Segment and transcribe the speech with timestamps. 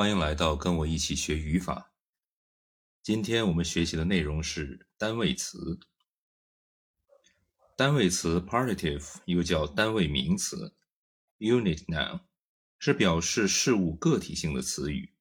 [0.00, 1.92] 欢迎来到跟我一起学语法。
[3.02, 5.78] 今天我们学习的内容是单位词。
[7.76, 10.74] 单位词 partitive 又叫单位名词
[11.38, 12.22] unit noun，
[12.78, 15.12] 是表示事物个体性的词语。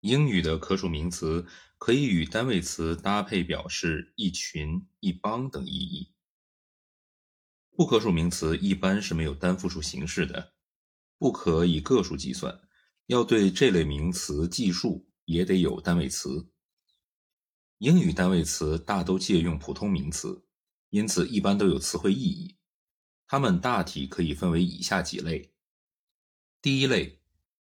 [0.00, 1.46] 英语的可数名词
[1.78, 6.12] 可以与单位词搭配，表示一群、一帮等意义。
[7.70, 10.52] 不可数名词一般是没有单复数形式的，
[11.16, 12.65] 不可以个数计算。
[13.06, 16.50] 要对这类名词计数，也得有单位词。
[17.78, 20.44] 英语单位词大都借用普通名词，
[20.90, 22.56] 因此一般都有词汇意义。
[23.28, 25.52] 它们大体可以分为以下几类：
[26.60, 27.20] 第一类，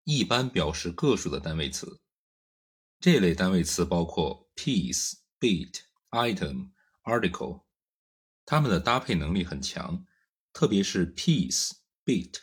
[0.05, 2.01] 一般表示个数的单位词。
[3.01, 5.81] 这类单位词包括 piece、bit、
[6.11, 6.71] item、
[7.05, 7.65] article，
[8.45, 10.05] 它们的搭配能力很强，
[10.53, 11.73] 特别是 piece、
[12.05, 12.43] bit。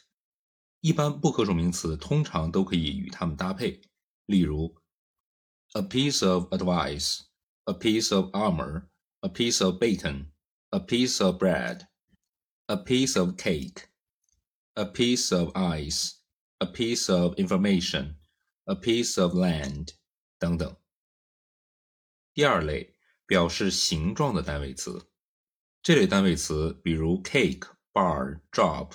[0.82, 3.80] 一般不可数名词通常都可以与它们搭配，
[4.26, 4.76] 例如，
[5.72, 7.22] a piece of advice,
[7.64, 8.88] a piece of armor,
[9.20, 10.30] a piece of bacon,
[10.70, 11.88] a piece of bread,
[12.66, 13.88] a piece of cake,
[14.74, 16.18] a piece of ice,
[16.58, 18.16] a piece of information,
[18.64, 19.94] a piece of land
[20.38, 20.76] 等等。
[22.32, 22.94] 第二类
[23.26, 25.10] 表示形状的单位词，
[25.82, 28.92] 这类单位词比如 cake, bar, drop,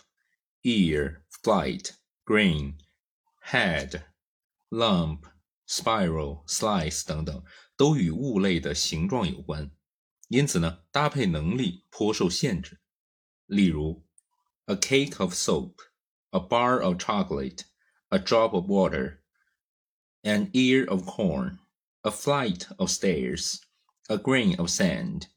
[0.67, 2.77] ear。flight, grain,
[3.51, 4.05] head,
[4.69, 5.25] lump,
[5.67, 7.43] spiral, slice 等等，
[7.75, 9.69] 都与物类的形状有关，
[10.29, 12.79] 因此呢，搭配能力颇受限制。
[13.47, 14.05] 例如，
[14.67, 15.81] a cake of soap,
[16.29, 17.65] a bar of chocolate,
[18.07, 19.19] a drop of water,
[20.21, 21.59] an ear of corn,
[22.03, 23.59] a flight of stairs,
[24.07, 25.27] a grain of sand,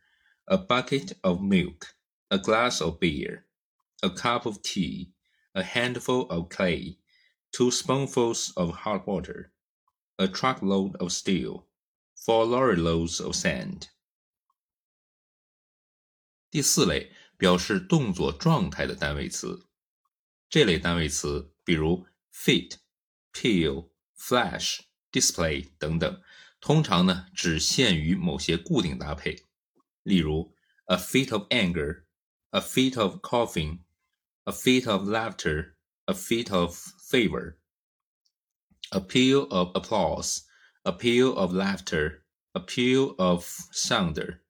[0.46, 1.94] a bucket of milk,
[2.30, 3.44] a glass of beer,
[4.02, 5.12] a cup of tea,
[5.54, 6.96] a handful of clay,
[7.52, 9.52] two spoonfuls of hot water,
[10.18, 11.66] a truckload of steel,
[12.14, 13.88] four lorry loads of sand.
[16.50, 19.66] 第四类表示动作状态的单位词，
[20.48, 22.76] 这类单位词比如 fit,
[23.32, 24.80] peal, flash
[25.11, 26.21] display 等等，
[26.59, 29.45] 通常呢只限于某些固定搭配，
[30.03, 30.53] 例如
[30.85, 32.05] a fit of anger,
[32.51, 33.79] a fit of coughing,
[34.45, 35.75] a fit of laughter,
[36.05, 36.75] a fit of
[37.09, 37.57] fever,
[38.91, 40.43] a peal of applause,
[40.83, 42.23] a peal of laughter,
[42.53, 44.41] a peal of thunder,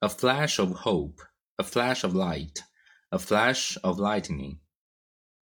[0.00, 1.20] a flash of hope,
[1.58, 2.62] a flash of light,
[3.12, 4.58] a flash of lightning,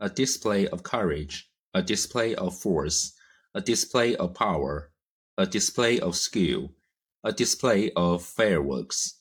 [0.01, 3.15] a display of courage, a display of force
[3.53, 4.91] a display of power,
[5.37, 6.75] a display of skill,
[7.21, 9.17] a display of fireworks。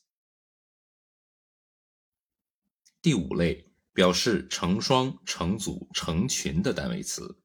[3.00, 7.38] 第五类表示成双、成组、成群的单位词，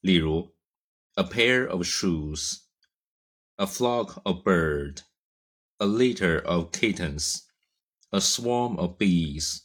[0.00, 0.54] 例如
[1.16, 2.60] ，a pair of shoes,
[3.58, 5.02] a flock of bird,
[5.80, 7.48] a litter of kittens,
[8.12, 9.62] a swarm of bees,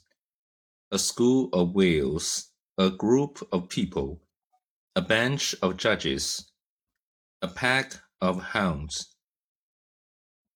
[0.92, 4.22] a school of whales, a group of people,
[4.96, 6.52] a bench of judges,
[7.42, 9.13] a pack of hounds,